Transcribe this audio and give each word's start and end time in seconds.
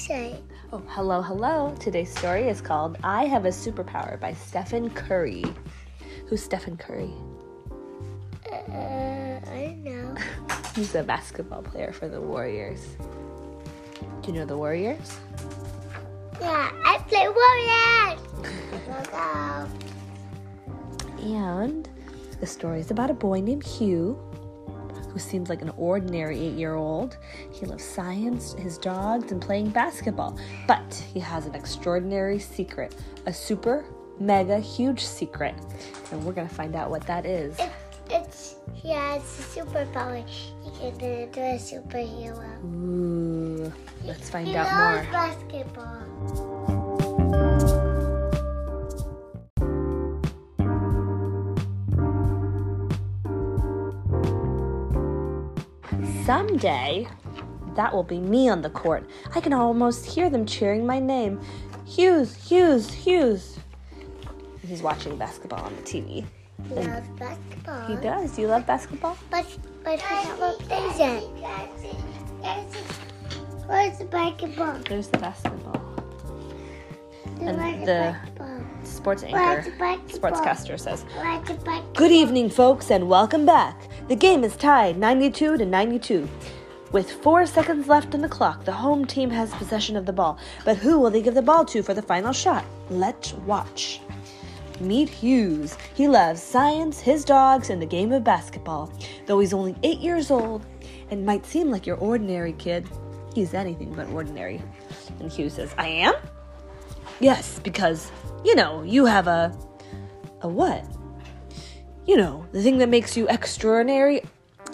say? 0.00 0.34
Oh, 0.72 0.82
hello, 0.88 1.20
hello. 1.20 1.76
Today's 1.78 2.10
story 2.16 2.48
is 2.48 2.62
called 2.62 2.96
I 3.04 3.26
Have 3.26 3.44
a 3.44 3.50
Superpower 3.50 4.18
by 4.18 4.32
Stephen 4.32 4.88
Curry. 4.90 5.44
Who's 6.26 6.42
Stephen 6.42 6.78
Curry? 6.78 7.12
Uh, 8.50 9.40
I 9.52 9.76
don't 9.76 9.84
know. 9.84 10.16
He's 10.74 10.94
a 10.94 11.02
basketball 11.02 11.62
player 11.62 11.92
for 11.92 12.08
the 12.08 12.20
Warriors. 12.20 12.96
Do 14.22 14.32
you 14.32 14.38
know 14.38 14.46
the 14.46 14.56
Warriors? 14.56 15.18
Yeah, 16.40 16.70
I 16.82 16.96
play 17.06 17.28
Warriors. 17.28 18.20
And 21.22 21.88
the 22.40 22.46
story 22.46 22.80
is 22.80 22.90
about 22.90 23.10
a 23.10 23.14
boy 23.14 23.40
named 23.40 23.66
Hugh 23.66 24.18
who 25.12 25.18
seems 25.18 25.48
like 25.48 25.62
an 25.62 25.70
ordinary 25.76 26.38
eight 26.38 26.54
year 26.54 26.74
old. 26.74 27.16
He 27.52 27.66
loves 27.66 27.84
science, 27.84 28.54
his 28.54 28.78
dogs, 28.78 29.32
and 29.32 29.40
playing 29.40 29.70
basketball. 29.70 30.38
But 30.66 30.94
he 31.12 31.20
has 31.20 31.46
an 31.46 31.54
extraordinary 31.54 32.38
secret 32.38 32.94
a 33.26 33.32
super, 33.32 33.84
mega, 34.18 34.58
huge 34.58 35.04
secret. 35.04 35.54
And 36.10 36.24
we're 36.24 36.32
going 36.32 36.48
to 36.48 36.54
find 36.54 36.74
out 36.74 36.90
what 36.90 37.06
that 37.06 37.26
is. 37.26 37.58
It, 37.58 37.70
it's 38.10 38.56
he 38.74 38.92
has 38.92 39.22
a 39.22 39.60
superpower. 39.60 40.26
He 40.28 40.70
can 40.78 40.98
turn 40.98 41.10
into 41.10 41.40
a 41.40 41.58
superhero. 41.58 42.64
Ooh, 42.64 43.72
let's 44.04 44.30
find 44.30 44.48
he 44.48 44.56
out 44.56 44.66
loves 44.66 45.04
more. 45.04 45.12
basketball. 45.12 46.59
Someday, 56.24 57.08
that 57.76 57.92
will 57.92 58.02
be 58.02 58.18
me 58.18 58.48
on 58.48 58.62
the 58.62 58.70
court. 58.70 59.08
I 59.34 59.40
can 59.40 59.52
almost 59.52 60.04
hear 60.06 60.28
them 60.30 60.46
cheering 60.46 60.86
my 60.86 60.98
name 60.98 61.40
Hughes, 61.86 62.34
Hughes, 62.34 62.92
Hughes. 62.92 63.58
He's 64.66 64.82
watching 64.82 65.16
basketball 65.16 65.60
on 65.64 65.74
the 65.76 65.82
TV. 65.82 66.24
He 66.68 66.74
loves 66.74 67.08
basketball. 67.18 67.86
He 67.86 67.96
does. 67.96 68.38
You 68.38 68.46
love 68.46 68.66
basketball? 68.66 69.16
But 69.30 69.46
but 69.82 70.00
he 70.00 70.28
never 70.28 70.52
plays 70.58 71.00
it. 71.00 71.24
Where's 73.66 73.98
the 73.98 74.04
basketball? 74.04 74.78
There's 74.88 75.08
the 75.08 75.18
basketball. 75.18 75.80
And 77.40 77.56
Where's 77.56 77.80
the- 77.80 77.86
basketball? 77.86 78.29
Sports 79.00 79.22
anchor, 79.22 79.70
sportscaster 80.08 80.78
says, 80.78 81.04
Where's 81.16 81.48
the 81.48 81.54
basketball? 81.54 81.92
Good 81.94 82.12
evening, 82.12 82.50
folks, 82.50 82.90
and 82.90 83.08
welcome 83.08 83.46
back. 83.46 83.88
The 84.08 84.14
game 84.14 84.44
is 84.44 84.58
tied 84.58 84.98
92 84.98 85.56
to 85.56 85.64
92. 85.64 86.28
With 86.92 87.10
four 87.10 87.46
seconds 87.46 87.88
left 87.88 88.14
on 88.14 88.20
the 88.20 88.28
clock, 88.28 88.66
the 88.66 88.72
home 88.72 89.06
team 89.06 89.30
has 89.30 89.54
possession 89.54 89.96
of 89.96 90.04
the 90.04 90.12
ball. 90.12 90.36
But 90.66 90.76
who 90.76 90.98
will 90.98 91.08
they 91.08 91.22
give 91.22 91.32
the 91.32 91.40
ball 91.40 91.64
to 91.64 91.82
for 91.82 91.94
the 91.94 92.02
final 92.02 92.34
shot? 92.34 92.62
Let's 92.90 93.32
watch. 93.32 94.02
Meet 94.80 95.08
Hughes. 95.08 95.78
He 95.94 96.06
loves 96.06 96.42
science, 96.42 97.00
his 97.00 97.24
dogs, 97.24 97.70
and 97.70 97.80
the 97.80 97.86
game 97.86 98.12
of 98.12 98.22
basketball. 98.22 98.92
Though 99.24 99.40
he's 99.40 99.54
only 99.54 99.76
eight 99.82 100.00
years 100.00 100.30
old 100.30 100.66
and 101.10 101.24
might 101.24 101.46
seem 101.46 101.70
like 101.70 101.86
your 101.86 101.96
ordinary 101.96 102.52
kid, 102.52 102.86
he's 103.34 103.54
anything 103.54 103.94
but 103.94 104.08
ordinary. 104.08 104.60
And 105.20 105.32
Hughes 105.32 105.54
says, 105.54 105.74
I 105.78 105.88
am? 105.88 106.12
Yes, 107.20 107.58
because, 107.62 108.10
you 108.44 108.54
know, 108.54 108.82
you 108.82 109.06
have 109.06 109.26
a. 109.26 109.56
A 110.42 110.48
what? 110.48 110.84
You 112.06 112.16
know, 112.16 112.46
the 112.52 112.62
thing 112.62 112.78
that 112.78 112.88
makes 112.88 113.16
you 113.16 113.28
extraordinary. 113.28 114.22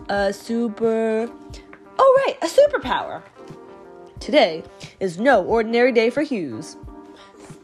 A 0.09 0.33
super. 0.33 1.31
Oh, 1.99 2.25
right, 2.27 2.37
a 2.43 2.47
superpower. 2.47 3.23
Today 4.21 4.63
is 5.01 5.19
no 5.19 5.45
ordinary 5.45 5.93
day 5.93 6.11
for 6.11 6.23
Hughes. 6.23 6.77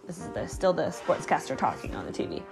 This 0.06 0.18
is 0.18 0.28
the, 0.28 0.46
still 0.46 0.72
the 0.72 0.86
sportscaster 0.86 1.56
talking 1.56 1.94
on 1.94 2.06
the 2.06 2.12
TV. 2.12 2.42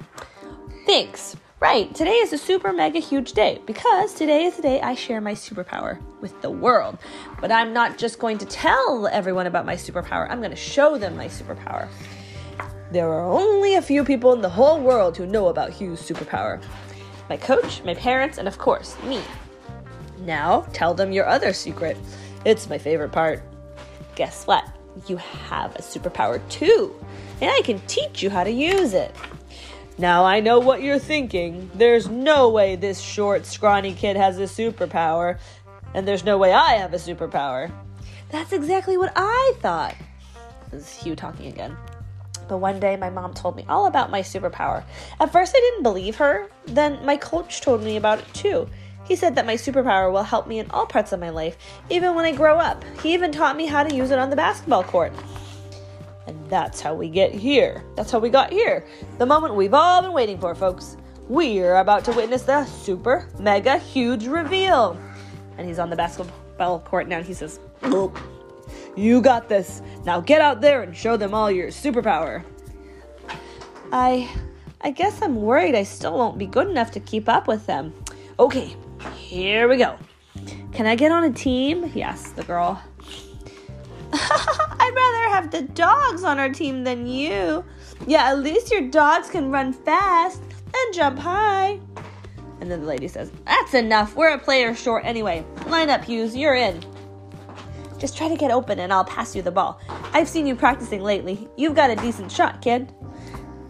Thanks. 0.87 1.37
Right, 1.61 1.95
today 1.95 2.13
is 2.13 2.33
a 2.33 2.39
super 2.39 2.73
mega 2.73 3.01
huge 3.01 3.35
day 3.35 3.61
because 3.67 4.15
today 4.15 4.45
is 4.45 4.57
the 4.57 4.63
day 4.63 4.81
I 4.81 4.95
share 4.95 5.21
my 5.21 5.35
superpower 5.35 6.01
with 6.23 6.41
the 6.41 6.49
world. 6.49 6.97
But 7.39 7.53
I'm 7.53 7.75
not 7.75 7.99
just 7.99 8.19
going 8.19 8.39
to 8.39 8.47
tell 8.47 9.07
everyone 9.13 9.47
about 9.47 9.67
my 9.67 9.75
superpower, 9.75 10.27
I'm 10.31 10.39
going 10.39 10.53
to 10.53 10.57
show 10.57 10.97
them 10.97 11.19
my 11.19 11.27
superpower. 11.27 11.89
There 12.91 13.09
are 13.09 13.25
only 13.25 13.77
a 13.77 13.83
few 13.83 14.05
people 14.05 14.33
in 14.33 14.41
the 14.41 14.49
whole 14.49 14.81
world 14.81 15.17
who 15.17 15.27
know 15.27 15.49
about 15.49 15.71
Hugh's 15.73 16.03
superpower 16.03 16.61
my 17.29 17.37
coach, 17.37 17.81
my 17.85 17.95
parents, 17.95 18.39
and 18.39 18.49
of 18.49 18.59
course, 18.59 19.01
me. 19.05 19.23
Now, 20.19 20.67
tell 20.73 20.95
them 20.95 21.13
your 21.13 21.27
other 21.27 21.53
secret. 21.53 21.97
It's 22.45 22.69
my 22.69 22.77
favorite 22.77 23.13
part. 23.13 23.41
Guess 24.17 24.47
what? 24.47 24.65
You 25.07 25.17
have 25.17 25.77
a 25.77 25.79
superpower 25.79 26.41
too, 26.51 26.93
and 27.41 27.49
I 27.49 27.63
can 27.63 27.79
teach 27.87 28.21
you 28.21 28.31
how 28.31 28.43
to 28.43 28.51
use 28.51 28.95
it. 28.95 29.15
Now 29.97 30.25
I 30.25 30.41
know 30.41 30.59
what 30.59 30.83
you're 30.83 30.99
thinking. 30.99 31.71
There's 31.75 32.09
no 32.09 32.51
way 32.51 32.75
this 32.75 33.01
short, 33.01 33.47
scrawny 33.47 33.95
kid 33.95 34.17
has 34.17 34.39
a 34.39 34.43
superpower, 34.43 35.39
and 35.95 36.09
there's 36.09 36.25
no 36.25 36.37
way 36.37 36.53
I 36.53 36.75
have 36.75 36.95
a 36.95 36.97
superpower. 36.97 37.71
That's 38.31 38.53
exactly 38.53 38.97
what 38.97 39.13
I 39.15 39.55
thought. 39.61 39.95
This 40.73 40.83
is 40.83 41.03
Hugh 41.03 41.15
talking 41.15 41.47
again. 41.47 41.77
But 42.51 42.59
one 42.59 42.81
day 42.81 42.97
my 42.97 43.11
mom 43.11 43.33
told 43.33 43.55
me 43.55 43.65
all 43.69 43.87
about 43.87 44.11
my 44.11 44.23
superpower. 44.23 44.83
At 45.21 45.31
first 45.31 45.55
I 45.57 45.61
didn't 45.61 45.85
believe 45.85 46.17
her, 46.17 46.51
then 46.67 46.99
my 47.07 47.17
coach 47.17 47.61
told 47.61 47.85
me 47.85 47.97
about 47.97 48.19
it 48.19 48.35
too. 48.35 48.69
He 49.07 49.15
said 49.15 49.37
that 49.37 49.47
my 49.47 49.55
superpower 49.55 50.13
will 50.13 50.25
help 50.25 50.49
me 50.49 50.59
in 50.59 50.69
all 50.73 50.85
parts 50.85 51.13
of 51.13 51.21
my 51.21 51.31
life, 51.31 51.57
even 51.91 52.17
when 52.17 52.25
I 52.25 52.33
grow 52.33 52.59
up. 52.59 52.85
He 53.05 53.15
even 53.15 53.31
taught 53.31 53.57
me 53.57 53.67
how 53.67 53.85
to 53.85 53.95
use 53.95 54.11
it 54.11 54.19
on 54.19 54.31
the 54.31 54.37
basketball 54.37 54.83
court. 54.83 55.13
And 56.27 56.51
that's 56.51 56.81
how 56.81 56.93
we 56.93 57.09
get 57.09 57.33
here. 57.33 57.85
That's 57.95 58.11
how 58.11 58.19
we 58.19 58.31
got 58.31 58.51
here. 58.51 58.85
The 59.19 59.27
moment 59.27 59.55
we've 59.55 59.73
all 59.73 60.03
been 60.03 60.13
waiting 60.13 60.39
for, 60.39 60.53
folks. 60.57 60.97
We're 61.29 61.77
about 61.77 62.05
to 62.07 62.13
witness 62.13 62.43
the 62.43 62.65
super, 62.65 63.29
mega, 63.39 63.79
huge 63.79 64.27
reveal. 64.27 64.99
And 65.57 65.69
he's 65.69 65.79
on 65.79 65.89
the 65.89 65.95
basketball 65.95 66.81
court 66.81 67.07
now. 67.07 67.23
He 67.23 67.33
says, 67.33 67.61
"Whoop. 67.83 68.19
You 68.97 69.21
got 69.21 69.49
this. 69.49 69.83
Now 70.05 70.21
get 70.21 70.41
out 70.41 70.61
there 70.61 70.83
and 70.83 70.97
show 70.97 71.17
them 71.17 71.35
all 71.35 71.51
your 71.51 71.69
superpower. 71.69 72.45
I 73.93 74.31
I 74.81 74.91
guess 74.91 75.21
I'm 75.23 75.37
worried 75.37 75.75
I 75.75 75.83
still 75.83 76.17
won't 76.17 76.39
be 76.39 76.47
good 76.47 76.69
enough 76.69 76.91
to 76.93 77.01
keep 77.01 77.29
up 77.29 77.47
with 77.47 77.67
them. 77.67 77.93
Okay, 78.39 78.75
here 79.15 79.69
we 79.69 79.77
go. 79.77 79.99
Can 80.73 80.87
I 80.87 80.95
get 80.95 81.13
on 81.13 81.25
a 81.25 81.33
team? 81.33 81.91
Yes, 81.95 82.31
the 82.31 82.43
girl. 82.45 82.83
I'd 84.13 84.93
rather 84.95 85.35
have 85.35 85.51
the 85.51 85.63
dogs 85.75 86.25
on 86.25 86.39
our 86.39 86.49
team 86.49 86.85
than 86.85 87.07
you. 87.07 87.65
Yeah, 88.07 88.31
at 88.31 88.39
least 88.39 88.71
your 88.71 88.89
dogs 88.89 89.29
can 89.29 89.51
run 89.51 89.73
fast 89.73 90.41
and 90.75 90.95
jump 90.95 91.19
high. 91.19 91.81
And 92.61 92.71
then 92.71 92.81
the 92.81 92.87
lady 92.87 93.09
says, 93.09 93.31
That's 93.47 93.75
enough. 93.75 94.17
We're 94.17 94.35
a 94.35 94.39
player 94.39 94.75
short 94.75 95.05
anyway. 95.05 95.45
Line 95.67 95.91
up, 95.91 96.05
Hughes. 96.05 96.37
You're 96.37 96.55
in. 96.55 96.83
Just 98.01 98.17
try 98.17 98.29
to 98.29 98.37
get 98.37 98.51
open 98.51 98.81
and 98.81 98.93
I'll 98.93 99.05
pass 99.05 99.37
you 99.37 99.43
the 99.43 99.51
ball. 99.51 99.79
I've 100.15 100.29
seen 100.29 100.47
you 100.47 100.57
practicing 100.57 101.03
lately. 101.03 101.49
You've 101.57 101.77
got 101.77 101.91
a 101.91 101.97
decent 101.97 102.33
shot, 102.33 102.63
kid. 102.63 102.93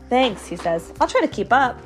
Thanks, 0.09 0.47
he 0.47 0.57
says. 0.57 0.93
I'll 1.01 1.09
try 1.09 1.21
to 1.21 1.29
keep 1.29 1.53
up. 1.53 1.81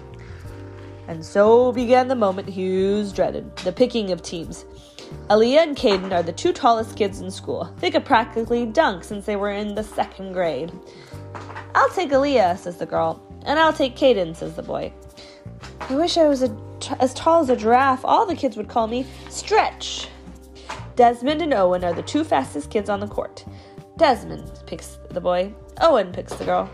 And 1.08 1.24
so 1.24 1.72
began 1.72 2.08
the 2.08 2.14
moment 2.14 2.48
Hughes 2.48 3.12
dreaded 3.12 3.56
the 3.56 3.72
picking 3.72 4.10
of 4.10 4.22
teams. 4.22 4.64
Aaliyah 5.28 5.62
and 5.62 5.76
Caden 5.76 6.12
are 6.12 6.22
the 6.22 6.32
two 6.32 6.52
tallest 6.52 6.96
kids 6.96 7.20
in 7.20 7.30
school. 7.30 7.72
They 7.78 7.90
could 7.90 8.04
practically 8.04 8.66
dunk 8.66 9.04
since 9.04 9.24
they 9.24 9.36
were 9.36 9.50
in 9.50 9.74
the 9.74 9.84
second 9.84 10.32
grade. 10.32 10.70
I'll 11.74 11.90
take 11.90 12.10
Aaliyah, 12.10 12.58
says 12.58 12.76
the 12.76 12.86
girl. 12.86 13.22
And 13.46 13.58
I'll 13.58 13.72
take 13.72 13.96
Caden, 13.96 14.36
says 14.36 14.54
the 14.54 14.62
boy. 14.62 14.92
I 15.80 15.96
wish 15.96 16.16
I 16.16 16.26
was 16.26 16.42
as 16.98 17.14
tall 17.14 17.40
as 17.40 17.50
a 17.50 17.56
giraffe. 17.56 18.04
All 18.04 18.26
the 18.26 18.34
kids 18.34 18.56
would 18.56 18.68
call 18.68 18.86
me 18.86 19.06
Stretch. 19.28 20.08
Desmond 20.96 21.42
and 21.42 21.52
Owen 21.52 21.84
are 21.84 21.92
the 21.92 22.02
two 22.02 22.22
fastest 22.22 22.70
kids 22.70 22.88
on 22.88 23.00
the 23.00 23.06
court. 23.06 23.44
Desmond 23.96 24.50
picks 24.66 24.98
the 25.10 25.20
boy, 25.20 25.52
Owen 25.80 26.12
picks 26.12 26.34
the 26.34 26.44
girl. 26.44 26.70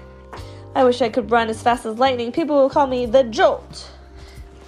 I 0.74 0.84
wish 0.84 1.02
I 1.02 1.08
could 1.08 1.30
run 1.30 1.48
as 1.48 1.62
fast 1.62 1.86
as 1.86 1.98
lightning. 1.98 2.30
People 2.30 2.56
will 2.56 2.70
call 2.70 2.86
me 2.86 3.06
the 3.06 3.24
Jolt. 3.24 3.90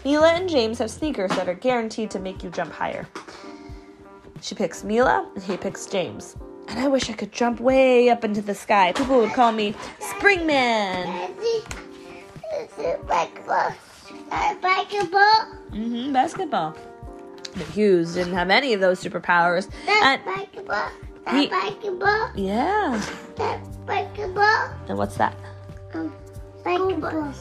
Mila 0.05 0.33
and 0.33 0.49
James 0.49 0.79
have 0.79 0.91
sneakers 0.91 1.31
that 1.33 1.49
are 1.49 1.55
guaranteed 1.55 2.11
to 2.11 2.19
make 2.19 2.43
you 2.43 2.51
jump 2.51 2.73
higher. 2.73 3.07
She 4.41 4.55
picks 4.55 4.83
Mila, 4.83 5.31
and 5.35 5.45
he 5.45 5.57
picks 5.57 5.87
James. 5.87 6.37
And 6.69 6.81
I 6.81 6.89
wish 6.89 7.09
I 7.09 7.13
could 7.13 7.31
jump 7.31 7.61
way 7.61 8.09
up 8.09 8.25
into 8.25 8.43
the 8.43 8.55
sky. 8.55 8.93
People 8.93 9.19
would 9.19 9.33
call 9.33 9.53
me 9.53 9.75
Springman. 10.01 11.31
Is 12.59 12.71
it 12.79 13.07
basketball? 13.07 13.73
Basketball? 14.61 15.47
Mm-hmm, 15.71 16.13
basketball. 16.13 16.77
But 17.55 17.67
Hughes 17.69 18.15
didn't 18.15 18.35
have 18.35 18.51
any 18.51 18.73
of 18.73 18.81
those 18.81 19.03
superpowers. 19.03 19.69
That's 19.87 20.05
And 20.05 20.25
basketball. 20.25 20.89
he- 21.31 21.47
That's 21.49 21.65
basketball. 21.65 22.31
yeah. 22.35 23.03
That's 23.37 23.69
basketball. 23.87 24.71
And 24.89 24.99
what's 24.99 25.17
that? 25.17 25.37
Um, 25.95 26.15
basketball. 26.65 27.35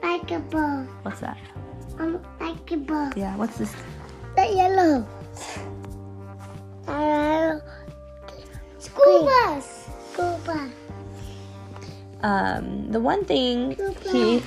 Basketball. 0.00 0.84
What's 1.02 1.20
that? 1.20 1.38
Um, 1.98 2.20
basketball. 2.38 3.10
Yeah, 3.16 3.36
what's 3.36 3.58
this? 3.58 3.72
The 4.36 4.46
yellow. 4.54 5.06
Uh, 6.88 7.58
School 8.78 9.24
Green. 9.24 9.26
bus. 9.26 9.88
School 10.12 10.40
bus. 10.44 10.70
Um, 12.22 12.90
the 12.90 13.00
one 13.00 13.24
thing 13.24 13.76
he 14.10 14.42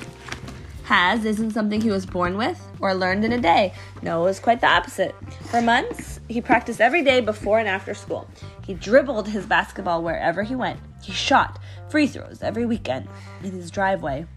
has 0.87 1.25
isn't 1.25 1.51
something 1.51 1.81
he 1.81 1.91
was 1.91 2.05
born 2.05 2.37
with 2.37 2.65
or 2.79 2.93
learned 2.93 3.25
in 3.25 3.33
a 3.33 3.37
day. 3.37 3.73
No, 4.01 4.21
it 4.21 4.23
was 4.23 4.39
quite 4.39 4.61
the 4.61 4.67
opposite. 4.67 5.13
For 5.51 5.61
months, 5.61 6.21
he 6.29 6.39
practiced 6.39 6.79
every 6.79 7.03
day 7.03 7.19
before 7.19 7.59
and 7.59 7.67
after 7.67 7.93
school. 7.93 8.25
He 8.65 8.73
dribbled 8.73 9.27
his 9.27 9.45
basketball 9.45 10.01
wherever 10.01 10.43
he 10.43 10.55
went. 10.55 10.79
He 11.03 11.11
shot 11.11 11.59
free 11.89 12.07
throws 12.07 12.41
every 12.41 12.65
weekend 12.65 13.09
in 13.43 13.51
his 13.51 13.69
driveway. 13.69 14.27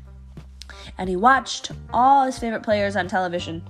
And 0.98 1.08
he 1.08 1.14
watched 1.14 1.70
all 1.92 2.26
his 2.26 2.36
favorite 2.36 2.64
players 2.64 2.96
on 2.96 3.06
television 3.06 3.62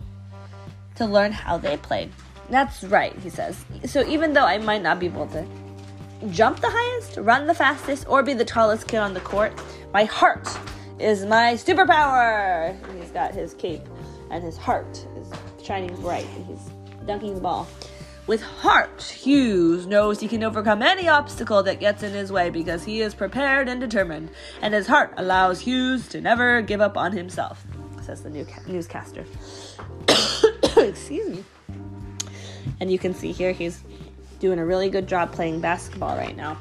to 0.95 1.05
learn 1.05 1.33
how 1.33 1.59
they 1.59 1.77
played. 1.77 2.11
That's 2.49 2.83
right, 2.85 3.15
he 3.19 3.29
says. 3.29 3.63
So 3.85 4.07
even 4.07 4.33
though 4.33 4.47
I 4.47 4.57
might 4.57 4.83
not 4.83 4.99
be 4.99 5.07
able 5.07 5.27
to 5.29 5.47
jump 6.31 6.61
the 6.61 6.71
highest, 6.71 7.19
run 7.19 7.47
the 7.47 7.55
fastest, 7.55 8.07
or 8.09 8.23
be 8.23 8.33
the 8.33 8.45
tallest 8.47 8.89
kid 8.89 9.01
on 9.01 9.13
the 9.13 9.21
court, 9.21 9.53
my 9.93 10.05
heart 10.05 10.49
is 11.01 11.25
my 11.25 11.55
superpower. 11.55 12.77
He's 13.01 13.11
got 13.11 13.35
his 13.35 13.55
cape, 13.55 13.83
and 14.31 14.45
his 14.45 14.57
heart 14.57 15.07
is 15.17 15.33
shining 15.65 15.95
bright, 15.97 16.27
and 16.37 16.47
he's 16.47 16.71
dunking 17.07 17.35
the 17.35 17.41
ball. 17.41 17.67
With 18.27 18.43
heart, 18.43 19.03
Hughes 19.03 19.87
knows 19.87 20.21
he 20.21 20.29
can 20.29 20.45
overcome 20.45 20.83
any 20.83 21.09
obstacle 21.09 21.63
that 21.65 21.81
gets 21.81 22.03
in 22.03 22.13
his 22.13 22.31
way 22.31 22.51
because 22.51 22.85
he 22.85 23.01
is 23.01 23.15
prepared 23.15 23.69
and 23.69 23.81
determined, 23.81 24.31
and 24.63 24.75
his 24.75 24.87
heart 24.87 25.15
allows 25.17 25.61
Hughes 25.61 26.07
to 26.09 26.21
never 26.21 26.63
give 26.63 26.81
up 26.81 26.97
on 26.97 27.13
himself, 27.13 27.65
says 28.03 28.23
the 28.23 28.31
new 28.31 28.45
ca- 28.45 28.63
newscaster. 28.69 29.25
Excuse 30.77 31.37
me. 31.39 31.45
And 32.79 32.93
you 32.93 32.99
can 32.99 33.15
see 33.15 33.33
here 33.33 33.53
he's 33.53 33.83
doing 34.39 34.59
a 34.59 34.65
really 34.65 34.91
good 34.91 35.07
job 35.07 35.33
playing 35.33 35.61
basketball 35.61 36.17
right 36.17 36.37
now. 36.37 36.59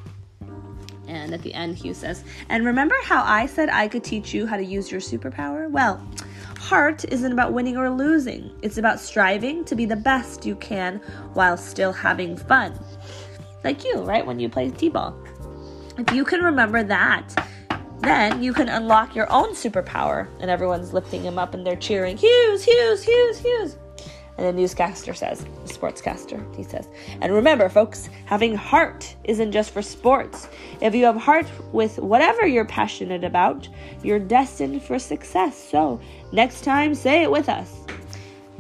And 1.10 1.34
at 1.34 1.42
the 1.42 1.54
end, 1.56 1.76
Hugh 1.76 1.96
says, 1.96 2.24
And 2.50 2.64
remember 2.64 2.96
how 3.04 3.24
I 3.24 3.48
said 3.48 3.70
I 3.70 3.88
could 3.88 4.04
teach 4.04 4.34
you 4.34 4.46
how 4.46 4.58
to 4.58 4.64
use 4.64 4.92
your 4.92 5.02
superpower? 5.02 5.70
Well, 5.70 6.02
heart 6.60 7.04
isn't 7.12 7.32
about 7.32 7.52
winning 7.52 7.78
or 7.78 7.90
losing, 7.90 8.52
it's 8.62 8.78
about 8.78 9.00
striving 9.00 9.66
to 9.66 9.76
be 9.76 9.86
the 9.86 9.96
best 9.96 10.46
you 10.46 10.56
can 10.56 10.98
while 11.34 11.58
still 11.58 11.92
having 11.92 12.38
fun. 12.38 12.80
Like 13.64 13.84
you, 13.84 14.04
right? 14.04 14.26
When 14.26 14.40
you 14.40 14.50
play 14.50 14.70
T 14.70 14.88
ball. 14.90 15.18
If 15.98 16.14
you 16.14 16.24
can 16.24 16.42
remember 16.42 16.84
that, 16.84 17.36
then 18.02 18.42
you 18.42 18.54
can 18.54 18.70
unlock 18.70 19.16
your 19.16 19.30
own 19.32 19.54
superpower. 19.54 20.28
And 20.40 20.50
everyone's 20.50 20.94
lifting 20.94 21.24
him 21.24 21.38
up 21.38 21.54
and 21.54 21.66
they're 21.66 21.76
cheering, 21.76 22.18
Hughes, 22.18 22.64
Hughes, 22.64 23.04
Hughes, 23.04 23.40
Hughes. 23.40 23.78
And 24.40 24.48
the 24.48 24.54
newscaster 24.54 25.14
says, 25.14 25.44
the 25.66 25.74
sportscaster, 25.74 26.56
he 26.56 26.64
says, 26.64 26.88
and 27.20 27.34
remember, 27.34 27.68
folks, 27.68 28.08
having 28.24 28.56
heart 28.56 29.14
isn't 29.26 29.52
just 29.52 29.72
for 29.72 29.82
sports. 29.82 30.48
If 30.80 30.96
you 30.96 31.04
have 31.04 31.18
heart 31.18 31.46
with 31.74 32.00
whatever 32.00 32.48
you're 32.48 32.64
passionate 32.64 33.26
about, 33.26 33.68
you're 34.02 34.18
destined 34.18 34.82
for 34.82 34.98
success. 34.98 35.62
So, 35.62 36.00
next 36.32 36.64
time, 36.64 36.96
say 36.96 37.22
it 37.24 37.30
with 37.30 37.50
us. 37.50 37.80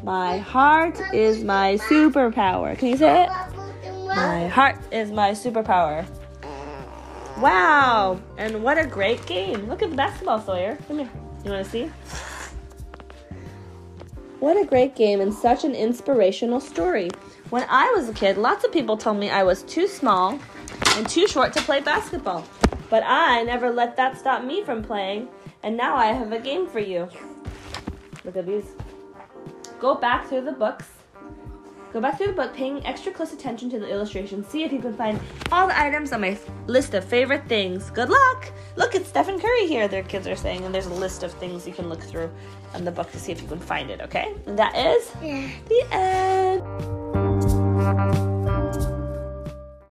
My 0.04 0.38
heart 0.38 1.00
is 1.14 1.46
my 1.46 1.76
superpower. 1.76 2.78
Can 2.78 2.90
you 2.90 2.98
say 2.98 3.24
it? 3.24 3.30
My 4.06 4.50
heart 4.50 4.80
is 4.92 5.12
my 5.12 5.32
superpower. 5.32 6.06
Wow! 7.38 8.20
And 8.38 8.62
what 8.62 8.78
a 8.78 8.86
great 8.86 9.25
game. 9.25 9.70
Look 9.70 9.82
at 9.82 9.92
the 9.92 9.96
basketball, 9.96 10.42
Sawyer. 10.42 10.78
Come 10.90 10.98
here. 10.98 11.10
You 11.46 11.52
want 11.52 11.64
to 11.64 11.72
see? 11.72 11.90
What 14.39 14.56
a 14.56 14.65
great 14.65 14.95
game 14.95 15.19
and 15.19 15.33
such 15.33 15.65
an 15.65 15.75
inspirational 15.75 16.62
story. 16.62 17.09
When 17.50 17.65
I 17.69 17.91
was 17.91 18.07
a 18.07 18.13
kid, 18.13 18.38
lots 18.38 18.63
of 18.63 18.71
people 18.71 18.95
told 18.95 19.18
me 19.18 19.30
I 19.30 19.44
was 19.44 19.63
too 19.63 19.86
small 19.86 20.39
and 20.95 21.09
too 21.09 21.27
short 21.27 21.51
to 21.53 21.62
play 21.62 21.81
basketball. 21.81 22.45
But 22.89 23.03
I 23.06 23.44
never 23.44 23.69
let 23.69 23.97
that 23.97 24.18
stop 24.18 24.45
me 24.45 24.63
from 24.63 24.81
playing, 24.81 25.27
and 25.62 25.75
now 25.75 25.97
I 25.97 26.13
have 26.13 26.31
a 26.31 26.39
game 26.39 26.68
for 26.68 26.80
you. 26.80 27.09
Look 28.24 28.38
at 28.38 28.45
these. 28.45 28.71
Go 29.81 29.95
back 29.95 30.30
through 30.30 30.45
the 30.45 30.53
books. 30.53 30.88
Go 31.91 32.00
back 32.00 32.18
through 32.18 32.27
the 32.27 32.33
book, 32.33 32.53
paying 32.53 32.86
extra 32.86 33.12
close 33.12 33.33
attention 33.33 33.68
to 33.71 33.80
the 33.80 33.89
illustrations. 33.89 34.47
See 34.47 34.63
if 34.63 34.71
you 34.71 34.80
can 34.80 34.95
find 34.95 35.19
all 35.51 35.68
the 35.68 35.80
items 35.80 36.13
on 36.13 36.21
my 36.21 36.38
list 36.68 36.94
of 36.94 37.03
favorite 37.03 37.47
things. 37.47 37.89
Good 37.89 38.09
luck! 38.09 38.51
Look, 38.75 38.94
it's 38.94 39.09
Stephen 39.09 39.39
Curry 39.39 39.65
here, 39.65 39.88
their 39.88 40.03
kids 40.03 40.27
are 40.27 40.36
saying, 40.36 40.65
and 40.65 40.74
there's 40.74 40.86
a 40.86 40.94
list 40.94 41.24
of 41.24 41.31
things 41.33 41.68
you 41.68 41.74
can 41.74 41.89
look 41.89 42.03
through 42.03 42.30
in 42.75 42.86
the 42.86 42.91
book 42.91 43.12
to 43.12 43.19
see 43.19 43.31
if 43.31 43.41
you 43.41 43.47
can 43.47 43.59
find 43.59 43.89
it, 43.89 44.01
okay? 44.01 44.36
And 44.45 44.57
that 44.59 44.75
is 44.77 45.12
Yeah. 45.21 45.50
the 45.68 45.88
end. 45.91 48.38